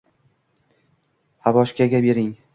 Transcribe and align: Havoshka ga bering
Havoshka 1.49 1.91
ga 1.95 2.03
bering 2.09 2.35